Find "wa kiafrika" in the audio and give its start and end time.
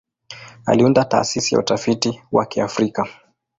2.31-3.07